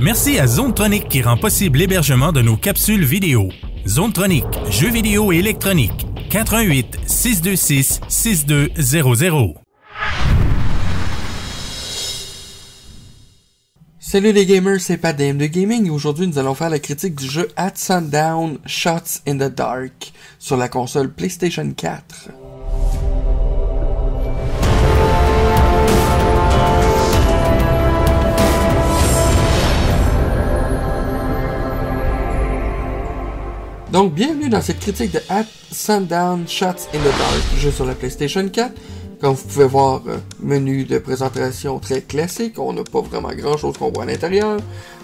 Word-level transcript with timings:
Merci 0.00 0.38
à 0.38 0.46
Zonetronic 0.46 1.10
qui 1.10 1.20
rend 1.20 1.36
possible 1.36 1.78
l'hébergement 1.78 2.32
de 2.32 2.40
nos 2.40 2.56
capsules 2.56 3.04
vidéo. 3.04 3.50
Zonetronic, 3.86 4.46
jeux 4.70 4.90
vidéo 4.90 5.30
et 5.30 5.36
électronique. 5.36 6.06
88 6.30 7.00
626 7.06 8.00
6200. 8.08 9.54
Salut 13.98 14.32
les 14.32 14.46
gamers, 14.46 14.80
c'est 14.80 14.96
Pat 14.96 15.14
de 15.14 15.46
Gaming 15.46 15.86
et 15.86 15.90
aujourd'hui 15.90 16.26
nous 16.26 16.38
allons 16.38 16.54
faire 16.54 16.70
la 16.70 16.78
critique 16.78 17.14
du 17.14 17.28
jeu 17.28 17.48
At 17.56 17.72
Sundown 17.74 18.56
Shots 18.64 19.20
in 19.28 19.36
the 19.36 19.54
Dark 19.54 20.14
sur 20.38 20.56
la 20.56 20.70
console 20.70 21.12
PlayStation 21.12 21.70
4. 21.76 22.30
Donc, 34.00 34.14
bienvenue 34.14 34.48
dans 34.48 34.62
cette 34.62 34.80
critique 34.80 35.12
de 35.12 35.20
At 35.28 35.44
Sundown 35.70 36.48
Shots 36.48 36.88
in 36.94 37.00
the 37.00 37.18
Dark, 37.18 37.58
jeu 37.58 37.70
sur 37.70 37.84
la 37.84 37.94
PlayStation 37.94 38.48
4. 38.48 38.72
Comme 39.20 39.34
vous 39.34 39.46
pouvez 39.46 39.66
voir, 39.66 40.00
euh, 40.06 40.16
menu 40.42 40.84
de 40.84 40.96
présentation 40.96 41.78
très 41.80 42.00
classique, 42.00 42.58
on 42.58 42.72
n'a 42.72 42.82
pas 42.82 43.02
vraiment 43.02 43.28
grand 43.34 43.58
chose 43.58 43.76
qu'on 43.76 43.92
voit 43.92 44.04
à 44.04 44.06
l'intérieur. 44.06 44.58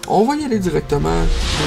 On 0.07 0.25
va 0.25 0.35
y 0.35 0.43
aller 0.43 0.57
directement 0.57 1.13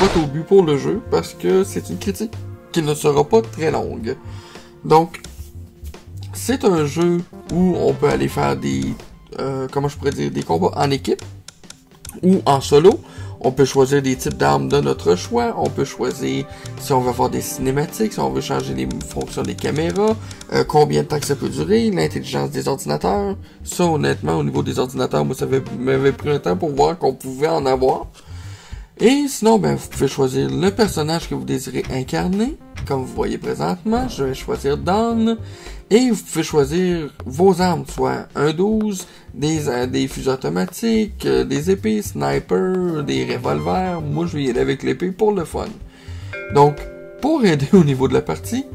droit 0.01 0.25
au 0.25 0.27
but 0.27 0.45
pour 0.45 0.65
le 0.65 0.77
jeu, 0.77 1.01
parce 1.13 1.35
que 1.35 1.63
c'est 1.63 1.89
une 1.89 1.99
critique 1.99 2.33
qui 2.73 2.83
ne 2.83 2.95
sera 2.95 3.23
pas 3.23 3.43
très 3.43 3.71
longue. 3.71 4.17
Donc, 4.85 5.23
c'est 6.33 6.65
un 6.65 6.85
jeu 6.85 7.19
où 7.53 7.77
on 7.77 7.93
peut 7.95 8.09
aller 8.09 8.27
faire 8.27 8.57
des, 8.57 8.93
euh, 9.39 9.69
comment 9.71 9.87
je 9.87 9.97
pourrais 9.97 10.11
dire, 10.11 10.33
des 10.33 10.43
combats 10.43 10.73
en 10.75 10.91
équipe 10.91 11.23
ou 12.25 12.43
en 12.45 12.61
solo. 12.61 12.99
On 13.43 13.53
peut 13.53 13.65
choisir 13.65 14.03
des 14.03 14.17
types 14.17 14.37
d'armes 14.37 14.69
de 14.69 14.81
notre 14.81 15.17
choix. 15.17 15.55
On 15.57 15.71
peut 15.71 15.87
choisir 15.87 16.45
si 16.79 16.93
on 16.93 17.01
veut 17.01 17.09
avoir 17.09 17.31
des 17.31 17.41
cinématiques, 17.41 18.13
si 18.13 18.21
on 18.21 18.31
veut 18.31 18.43
changer 18.43 18.75
les 18.75 18.87
fonctions 19.09 19.43
des 19.43 19.55
caméras, 19.55 20.15
euh, 20.53 20.63
combien 20.65 21.03
de 21.03 21.09
temps 21.09 21.19
que 21.19 21.27
ça 21.27 21.37
peut 21.37 21.49
durer, 21.49 21.91
l'intelligence 21.91 22.51
des 22.51 22.69
ordinateurs. 22.69 23.37
Ça, 23.65 23.85
honnêtement, 23.85 24.35
au 24.37 24.45
niveau 24.45 24.63
des 24.63 24.79
ordinateurs, 24.79 25.25
moi, 25.25 25.35
ça 25.35 25.47
m'avait 25.47 26.13
pris 26.13 26.31
un 26.31 26.39
temps 26.39 26.57
pour 26.57 26.71
voir 26.71 26.99
qu'on 26.99 27.15
pouvait 27.15 27.49
en 27.49 27.65
avoir. 27.65 28.09
Et 29.03 29.29
sinon, 29.29 29.59
ben, 29.59 29.77
vous 29.77 29.89
pouvez 29.89 30.09
choisir 30.09 30.51
le 30.51 30.71
personnage 30.71 31.27
que 31.27 31.35
vous 31.35 31.47
désirez 31.47 31.85
incarner. 31.91 32.59
Comme 32.87 33.01
vous 33.01 33.15
voyez 33.15 33.39
présentement, 33.39 34.07
je 34.09 34.25
vais 34.25 34.35
choisir 34.35 34.77
Dawn. 34.77 35.39
Et 35.89 36.11
vous 36.11 36.23
pouvez 36.23 36.45
choisir 36.45 37.11
vos 37.25 37.63
armes, 37.63 37.85
soit 37.89 38.29
un 38.35 38.53
12, 38.53 39.07
des, 39.33 39.71
euh, 39.71 39.87
des 39.87 40.07
fusils 40.07 40.29
automatiques, 40.29 41.25
euh, 41.25 41.45
des 41.45 41.71
épées, 41.71 42.03
sniper, 42.03 43.03
des 43.03 43.25
revolvers. 43.25 44.03
Moi, 44.03 44.27
je 44.27 44.37
vais 44.37 44.43
y 44.45 44.51
aller 44.51 44.61
avec 44.61 44.83
l'épée 44.83 45.13
pour 45.13 45.33
le 45.33 45.47
fun. 45.47 45.69
Donc, 46.55 46.77
pour 47.23 47.43
aider 47.47 47.69
au 47.73 47.85
niveau 47.85 48.07
de 48.07 48.13
la 48.13 48.23
partie, 48.23 48.67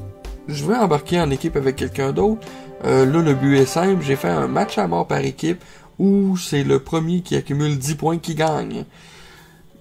je 0.47 0.65
vais 0.65 0.75
embarquer 0.75 1.21
en 1.21 1.29
équipe 1.29 1.55
avec 1.55 1.75
quelqu'un 1.75 2.11
d'autre. 2.11 2.47
Euh, 2.83 3.05
là, 3.05 3.21
le 3.21 3.35
but 3.35 3.57
est 3.57 3.67
simple. 3.67 4.03
J'ai 4.03 4.15
fait 4.15 4.29
un 4.29 4.47
match 4.47 4.79
à 4.79 4.87
mort 4.87 5.05
par 5.05 5.19
équipe 5.19 5.63
où 5.99 6.35
c'est 6.35 6.63
le 6.63 6.79
premier 6.79 7.21
qui 7.21 7.35
accumule 7.35 7.77
10 7.77 7.93
points 7.93 8.17
qui 8.17 8.33
gagne. 8.33 8.85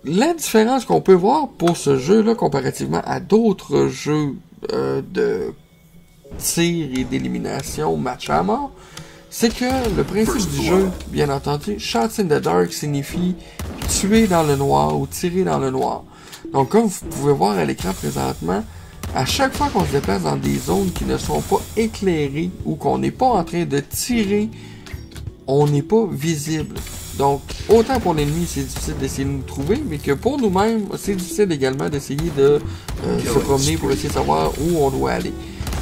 La 0.07 0.35
différence 0.35 0.85
qu'on 0.85 1.01
peut 1.01 1.15
voir 1.15 1.49
pour 1.49 1.79
ce 1.79 1.97
jeu-là 1.99 2.35
comparativement 2.35 3.01
à 3.05 3.21
d'autres 3.21 3.89
jeux 3.89 4.35
de 4.71 5.55
tir 6.37 6.89
et 6.95 7.05
d'élimination 7.05 7.97
match 7.97 8.29
à 8.29 8.43
mort, 8.43 8.71
c'est 9.31 9.55
que 9.55 9.65
le 9.97 10.05
principe 10.05 10.51
du 10.51 10.63
jeu, 10.63 10.91
bien 11.09 11.31
entendu, 11.31 11.79
Shots 11.79 12.21
in 12.21 12.25
the 12.25 12.41
Dark 12.41 12.73
signifie 12.73 13.35
tuer 13.89 14.27
dans 14.27 14.43
le 14.43 14.57
noir 14.57 14.99
ou 14.99 15.07
tirer 15.07 15.43
dans 15.43 15.59
le 15.59 15.71
noir. 15.71 16.05
Donc 16.53 16.69
comme 16.69 16.85
vous 16.85 17.07
pouvez 17.07 17.33
voir 17.33 17.57
à 17.57 17.65
l'écran 17.65 17.95
présentement, 17.95 18.63
à 19.15 19.25
chaque 19.25 19.55
fois 19.55 19.71
qu'on 19.71 19.87
se 19.87 19.93
déplace 19.93 20.23
dans 20.23 20.37
des 20.37 20.59
zones 20.59 20.93
qui 20.93 21.07
ne 21.07 21.17
sont 21.17 21.41
pas 21.41 21.63
éclairées 21.79 22.51
ou 22.67 22.75
qu'on 22.77 22.99
n'est 22.99 23.11
pas 23.11 23.27
en 23.27 23.45
train 23.45 23.65
de 23.65 23.81
tirer, 23.81 24.51
on 25.47 25.67
n'est 25.67 25.83
pas 25.83 26.07
visible. 26.11 26.77
Donc, 27.19 27.43
autant 27.69 28.01
pour 28.01 28.15
l'ennemi, 28.15 28.47
c'est 28.47 28.63
difficile 28.63 28.97
d'essayer 28.99 29.25
de 29.25 29.31
nous 29.31 29.43
trouver, 29.43 29.83
mais 29.89 29.99
que 29.99 30.13
pour 30.13 30.39
nous-mêmes, 30.39 30.87
c'est 30.99 31.15
difficile 31.15 31.51
également 31.53 31.89
d'essayer 31.89 32.31
de 32.37 32.61
euh, 33.07 33.19
se 33.21 33.39
promener 33.39 33.77
pour 33.77 33.91
essayer 33.93 34.09
de 34.09 34.15
savoir 34.15 34.51
où 34.61 34.79
on 34.79 34.91
doit 34.91 35.13
aller. 35.13 35.33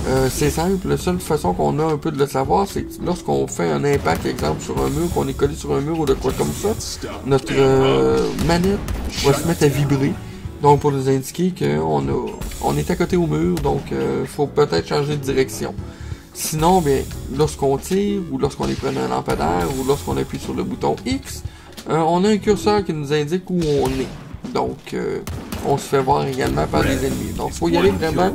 Euh, 0.08 0.28
c'est 0.30 0.50
simple, 0.50 0.88
la 0.88 0.96
seule 0.96 1.20
façon 1.20 1.54
qu'on 1.54 1.78
a 1.78 1.84
un 1.84 1.96
peu 1.96 2.10
de 2.10 2.18
le 2.18 2.26
savoir, 2.26 2.66
c'est 2.68 2.84
lorsqu'on 3.04 3.46
fait 3.46 3.70
un 3.70 3.84
impact, 3.84 4.26
exemple, 4.26 4.60
sur 4.60 4.76
un 4.82 4.90
mur, 4.90 5.08
qu'on 5.14 5.28
est 5.28 5.32
collé 5.32 5.54
sur 5.54 5.72
un 5.72 5.80
mur 5.80 6.00
ou 6.00 6.06
de 6.06 6.14
quoi 6.14 6.32
comme 6.32 6.50
ça, 6.52 6.74
notre 7.24 7.52
euh, 7.56 8.26
manette 8.46 8.80
va 9.24 9.32
se 9.32 9.46
mettre 9.46 9.62
à 9.62 9.68
vibrer. 9.68 10.12
Donc 10.60 10.80
pour 10.80 10.90
nous 10.92 11.08
indiquer 11.08 11.52
qu'on 11.56 12.04
on 12.62 12.76
est 12.76 12.90
à 12.90 12.96
côté 12.96 13.16
au 13.16 13.26
mur, 13.26 13.56
donc 13.56 13.82
il 13.90 13.96
euh, 13.96 14.26
faut 14.26 14.46
peut-être 14.46 14.88
changer 14.88 15.16
de 15.16 15.22
direction. 15.22 15.72
Sinon, 16.34 16.80
bien, 16.80 17.02
lorsqu'on 17.36 17.76
tire, 17.78 18.20
ou 18.30 18.38
lorsqu'on 18.38 18.68
est 18.68 18.74
prenant 18.74 19.02
un 19.02 19.08
lampadaire, 19.08 19.68
ou 19.78 19.84
lorsqu'on 19.84 20.16
appuie 20.16 20.38
sur 20.38 20.54
le 20.54 20.64
bouton 20.64 20.96
X, 21.04 21.42
on 21.88 22.24
a 22.24 22.28
un 22.28 22.38
curseur 22.38 22.84
qui 22.84 22.92
nous 22.92 23.12
indique 23.12 23.48
où 23.50 23.60
on 23.82 23.88
est. 23.88 24.52
Donc, 24.52 24.96
on 25.66 25.76
se 25.76 25.84
fait 25.84 26.02
voir 26.02 26.26
également 26.26 26.66
par 26.66 26.82
les 26.82 27.04
ennemis. 27.04 27.32
Donc, 27.36 27.52
faut 27.52 27.68
y 27.68 27.76
aller 27.76 27.90
vraiment 27.90 28.32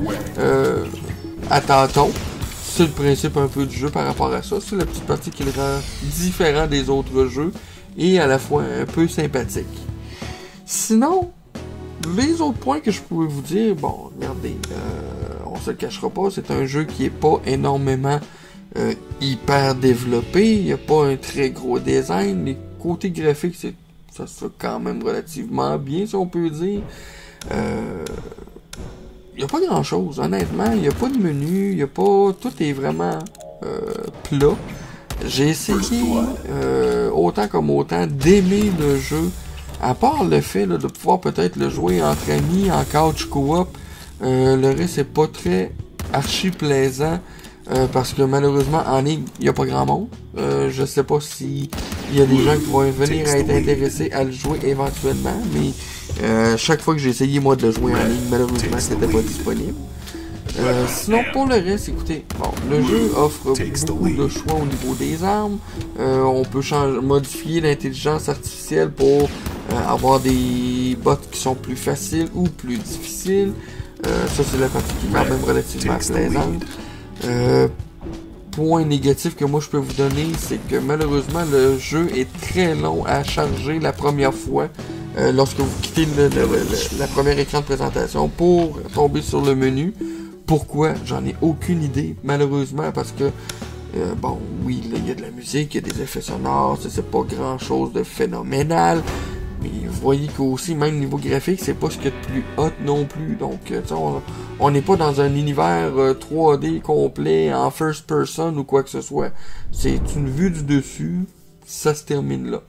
à 1.49 1.61
tâtons. 1.61 2.11
C'est 2.63 2.83
le 2.83 2.91
principe 2.91 3.37
un 3.37 3.47
peu 3.47 3.65
du 3.65 3.75
jeu 3.75 3.89
par 3.89 4.05
rapport 4.05 4.31
à 4.31 4.43
ça. 4.43 4.57
C'est 4.61 4.75
la 4.75 4.85
petite 4.85 5.05
partie 5.05 5.31
qui 5.31 5.43
le 5.43 5.51
rend 5.51 5.79
différent 6.03 6.67
des 6.67 6.89
autres 6.89 7.25
jeux 7.25 7.51
et 7.97 8.19
à 8.19 8.27
la 8.27 8.37
fois 8.37 8.61
un 8.61 8.85
peu 8.85 9.07
sympathique. 9.07 9.65
Sinon, 10.65 11.31
les 12.15 12.39
autres 12.41 12.59
points 12.59 12.79
que 12.79 12.91
je 12.91 13.01
pouvais 13.01 13.27
vous 13.27 13.41
dire, 13.41 13.73
bon, 13.75 14.11
regardez, 14.15 14.55
euh, 14.71 15.36
on 15.57 15.61
se 15.61 15.71
le 15.71 15.77
cachera 15.77 16.09
pas, 16.09 16.29
c'est 16.31 16.51
un 16.51 16.65
jeu 16.65 16.83
qui 16.83 17.05
est 17.05 17.09
pas 17.09 17.41
énormément 17.45 18.19
euh, 18.77 18.93
hyper 19.21 19.75
développé, 19.75 20.55
il 20.55 20.65
n'y 20.65 20.73
a 20.73 20.77
pas 20.77 21.05
un 21.05 21.15
très 21.15 21.49
gros 21.49 21.79
design, 21.79 22.45
les 22.45 22.57
côtés 22.79 23.09
graphiques, 23.09 23.55
c'est, 23.57 23.73
ça 24.11 24.27
se 24.27 24.45
fait 24.45 24.51
quand 24.57 24.79
même 24.79 25.01
relativement 25.01 25.77
bien, 25.77 26.05
si 26.05 26.15
on 26.15 26.27
peut 26.27 26.49
dire. 26.49 26.81
Euh, 27.51 28.05
il 29.33 29.39
n'y 29.39 29.43
a 29.43 29.47
pas 29.47 29.59
grand 29.61 29.83
chose, 29.83 30.19
honnêtement. 30.19 30.71
Il 30.73 30.81
n'y 30.81 30.87
a 30.87 30.91
pas 30.91 31.09
de 31.09 31.17
menu, 31.17 31.81
a 31.83 31.87
pas. 31.87 32.33
Tout 32.41 32.51
est 32.59 32.73
vraiment 32.73 33.19
euh, 33.63 33.79
plat. 34.23 34.55
J'ai 35.23 35.49
essayé, 35.49 36.01
autant 37.13 37.47
comme 37.47 37.69
autant, 37.69 38.07
d'aimer 38.07 38.71
le 38.79 38.97
jeu. 38.97 39.29
À 39.79 39.93
part 39.93 40.23
le 40.23 40.41
fait 40.41 40.65
de 40.65 40.87
pouvoir 40.87 41.19
peut-être 41.19 41.55
le 41.55 41.69
jouer 41.69 42.01
entre 42.01 42.31
amis, 42.31 42.71
en 42.71 42.83
couch 42.83 43.25
co-op, 43.25 43.77
le 44.21 44.67
reste 44.77 44.95
c'est 44.95 45.03
pas 45.11 45.27
très 45.27 45.71
archi 46.13 46.51
plaisant. 46.51 47.19
parce 47.91 48.13
que 48.13 48.21
malheureusement 48.21 48.83
en 48.87 49.01
ligne, 49.01 49.23
il 49.39 49.43
n'y 49.43 49.49
a 49.49 49.53
pas 49.53 49.65
grand 49.65 49.85
monde. 49.85 50.07
je 50.35 50.85
sais 50.85 51.03
pas 51.03 51.19
si 51.19 51.69
il 52.11 52.19
y 52.19 52.21
a 52.21 52.25
des 52.25 52.37
gens 52.37 52.57
qui 52.57 52.65
vont 52.65 52.89
venir 52.89 53.27
être 53.27 53.49
intéressés 53.49 54.11
à 54.11 54.23
le 54.23 54.31
jouer 54.31 54.59
éventuellement, 54.63 55.39
mais 55.53 55.71
euh, 56.23 56.57
chaque 56.57 56.81
fois 56.81 56.95
que 56.95 56.99
j'ai 56.99 57.09
essayé 57.09 57.39
moi 57.39 57.55
de 57.55 57.67
le 57.67 57.71
jouer 57.71 57.93
en 57.93 58.07
ligne, 58.07 58.29
malheureusement 58.29 58.77
c'était 58.79 59.07
pas 59.07 59.21
disponible. 59.21 59.75
Euh, 60.59 60.85
sinon 60.87 61.19
pour 61.33 61.45
le 61.45 61.55
reste, 61.55 61.89
écoutez, 61.89 62.25
bon, 62.39 62.49
le 62.69 62.81
jeu 62.83 63.11
offre 63.15 63.53
beaucoup 63.53 64.09
de 64.09 64.27
choix 64.27 64.55
au 64.55 64.65
niveau 64.65 64.95
des 64.97 65.23
armes. 65.23 65.59
Euh, 65.99 66.23
on 66.23 66.43
peut 66.43 66.61
changer, 66.61 66.99
modifier 66.99 67.61
l'intelligence 67.61 68.29
artificielle 68.29 68.91
pour 68.91 69.29
avoir 69.87 70.19
des 70.19 70.97
bots 71.03 71.17
qui 71.29 71.39
sont 71.39 71.53
plus 71.53 71.75
faciles 71.75 72.29
ou 72.33 72.43
plus 72.43 72.77
difficiles. 72.77 73.51
Ça 74.35 74.43
c'est 74.43 74.59
la 74.59 74.67
partie 74.67 74.93
qui 74.95 75.07
quand 75.07 75.25
même 75.25 75.43
relativement 75.43 75.97
plaisante. 75.97 76.63
point 78.51 78.85
négatif 78.85 79.35
que 79.35 79.45
moi 79.45 79.59
je 79.61 79.69
peux 79.69 79.77
vous 79.77 79.93
donner, 79.93 80.25
c'est 80.39 80.65
que 80.67 80.77
malheureusement 80.77 81.43
le 81.51 81.77
jeu 81.77 82.07
est 82.15 82.27
très 82.41 82.73
long 82.73 83.05
à 83.05 83.23
charger 83.23 83.79
la 83.79 83.93
première 83.93 84.33
fois. 84.33 84.69
Euh, 85.17 85.31
lorsque 85.31 85.59
vous 85.59 85.79
quittez 85.81 86.05
le, 86.05 86.29
la 86.99 87.07
première 87.07 87.39
écran 87.39 87.61
de 87.61 87.65
présentation 87.65 88.27
pour 88.27 88.79
tomber 88.93 89.23
sur 89.23 89.41
le 89.41 89.55
menu. 89.55 89.93
Pourquoi? 90.45 90.93
J'en 91.05 91.25
ai 91.25 91.35
aucune 91.41 91.83
idée, 91.83 92.15
malheureusement, 92.23 92.91
parce 92.93 93.11
que 93.11 93.25
euh, 93.25 94.13
bon, 94.15 94.37
oui, 94.63 94.81
il 94.83 95.07
y 95.07 95.11
a 95.11 95.15
de 95.15 95.21
la 95.21 95.31
musique, 95.31 95.73
il 95.73 95.81
y 95.81 95.89
a 95.89 95.91
des 95.91 96.01
effets 96.01 96.21
sonores, 96.21 96.77
c'est 96.87 97.09
pas 97.09 97.23
grand 97.23 97.57
chose 97.57 97.93
de 97.93 98.03
phénoménal. 98.03 99.01
Mais 99.61 99.69
vous 99.87 100.01
voyez 100.01 100.27
qu'aussi, 100.27 100.75
même 100.75 100.99
niveau 100.99 101.17
graphique, 101.17 101.59
c'est 101.63 101.73
pas 101.73 101.89
ce 101.89 101.97
qu'il 101.97 102.05
y 102.05 102.07
a 102.07 102.11
de 102.11 102.25
plus 102.27 102.43
hot 102.57 102.71
non 102.83 103.05
plus. 103.05 103.35
Donc, 103.35 103.71
euh, 103.71 103.81
on 104.59 104.71
n'est 104.71 104.81
pas 104.81 104.95
dans 104.95 105.19
un 105.19 105.33
univers 105.33 105.91
3D 106.19 106.81
complet 106.81 107.53
en 107.53 107.71
first 107.71 108.05
person 108.05 108.55
ou 108.57 108.63
quoi 108.63 108.83
que 108.83 108.89
ce 108.89 109.01
soit. 109.01 109.31
C'est 109.71 109.99
une 110.15 110.29
vue 110.29 110.51
du 110.51 110.63
dessus, 110.63 111.25
ça 111.65 111.93
se 111.93 112.03
termine 112.03 112.51
là. 112.51 112.61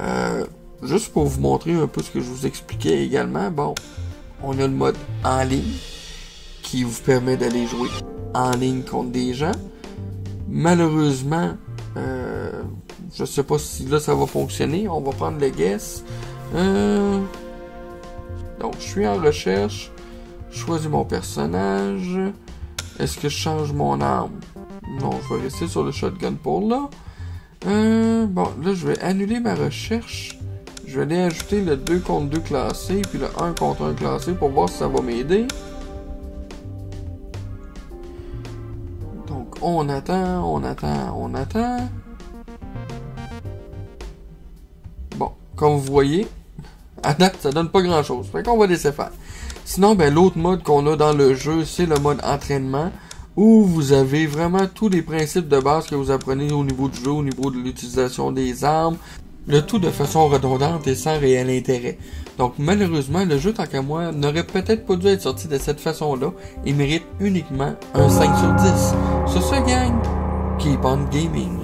Euh, 0.00 0.46
juste 0.82 1.12
pour 1.12 1.26
vous 1.26 1.40
montrer 1.40 1.74
un 1.74 1.86
peu 1.86 2.02
ce 2.02 2.10
que 2.10 2.20
je 2.20 2.26
vous 2.26 2.46
expliquais 2.46 3.04
également, 3.04 3.50
bon, 3.50 3.74
on 4.42 4.58
a 4.58 4.66
le 4.66 4.68
mode 4.68 4.96
en 5.24 5.42
ligne 5.42 5.76
qui 6.62 6.84
vous 6.84 7.00
permet 7.02 7.36
d'aller 7.36 7.66
jouer 7.66 7.88
en 8.34 8.52
ligne 8.52 8.82
contre 8.82 9.10
des 9.10 9.34
gens. 9.34 9.52
Malheureusement, 10.48 11.56
euh, 11.96 12.62
je 13.14 13.24
sais 13.24 13.42
pas 13.42 13.58
si 13.58 13.86
là 13.86 14.00
ça 14.00 14.14
va 14.14 14.26
fonctionner. 14.26 14.88
On 14.88 15.00
va 15.00 15.12
prendre 15.12 15.38
le 15.40 15.50
guess. 15.50 16.04
Euh... 16.54 17.20
Donc, 18.60 18.74
je 18.78 18.84
suis 18.84 19.06
en 19.06 19.16
recherche. 19.16 19.90
Je 20.50 20.58
choisis 20.58 20.88
mon 20.88 21.04
personnage. 21.04 22.18
Est-ce 22.98 23.18
que 23.18 23.28
je 23.30 23.36
change 23.36 23.72
mon 23.72 24.00
arme? 24.00 24.38
Non, 25.00 25.12
je 25.22 25.34
vais 25.34 25.42
rester 25.42 25.66
sur 25.66 25.82
le 25.82 25.92
shotgun 25.92 26.34
pour 26.34 26.68
là. 26.68 26.90
Euh, 27.66 28.26
bon, 28.26 28.48
là, 28.62 28.74
je 28.74 28.86
vais 28.86 28.98
annuler 29.00 29.40
ma 29.40 29.54
recherche. 29.54 30.38
Je 30.86 30.96
vais 30.96 31.02
aller 31.02 31.22
ajouter 31.22 31.62
le 31.62 31.76
2 31.76 32.00
contre 32.00 32.26
2 32.30 32.40
classé, 32.40 33.00
puis 33.02 33.18
le 33.18 33.28
1 33.40 33.52
contre 33.54 33.84
1 33.84 33.94
classé 33.94 34.32
pour 34.32 34.50
voir 34.50 34.68
si 34.68 34.78
ça 34.78 34.88
va 34.88 35.00
m'aider. 35.00 35.46
Donc, 39.26 39.54
on 39.62 39.88
attend, 39.88 40.44
on 40.52 40.62
attend, 40.64 41.16
on 41.16 41.34
attend. 41.34 41.88
Comme 45.60 45.74
vous 45.74 45.92
voyez, 45.92 46.26
à 47.02 47.12
date, 47.12 47.36
ça 47.38 47.50
donne 47.50 47.68
pas 47.68 47.82
grand 47.82 48.02
chose. 48.02 48.26
Fait 48.32 48.42
qu'on 48.42 48.56
va 48.56 48.66
laisser 48.66 48.92
faire. 48.92 49.10
Sinon, 49.66 49.94
ben, 49.94 50.12
l'autre 50.12 50.38
mode 50.38 50.62
qu'on 50.62 50.86
a 50.86 50.96
dans 50.96 51.12
le 51.12 51.34
jeu, 51.34 51.66
c'est 51.66 51.84
le 51.84 51.96
mode 51.96 52.18
entraînement, 52.24 52.90
où 53.36 53.64
vous 53.64 53.92
avez 53.92 54.26
vraiment 54.26 54.66
tous 54.74 54.88
les 54.88 55.02
principes 55.02 55.48
de 55.48 55.60
base 55.60 55.86
que 55.86 55.94
vous 55.94 56.10
apprenez 56.10 56.50
au 56.50 56.64
niveau 56.64 56.88
du 56.88 56.98
jeu, 56.98 57.10
au 57.10 57.22
niveau 57.22 57.50
de 57.50 57.58
l'utilisation 57.58 58.32
des 58.32 58.64
armes, 58.64 58.96
le 59.46 59.60
tout 59.60 59.78
de 59.78 59.90
façon 59.90 60.28
redondante 60.28 60.86
et 60.86 60.94
sans 60.94 61.18
réel 61.18 61.50
intérêt. 61.50 61.98
Donc 62.38 62.54
malheureusement, 62.56 63.26
le 63.26 63.36
jeu 63.36 63.52
tant 63.52 63.66
qu'à 63.66 63.82
moi 63.82 64.12
n'aurait 64.12 64.44
peut-être 64.46 64.86
pas 64.86 64.96
dû 64.96 65.08
être 65.08 65.22
sorti 65.22 65.46
de 65.46 65.58
cette 65.58 65.80
façon-là 65.80 66.32
et 66.64 66.72
mérite 66.72 67.04
uniquement 67.20 67.74
un 67.92 68.08
5 68.08 68.38
sur 68.38 68.54
10. 68.54 69.32
Sur 69.32 69.42
ce 69.42 69.66
gang, 69.66 69.94
keep 70.58 70.82
on 70.84 71.04
gaming. 71.10 71.59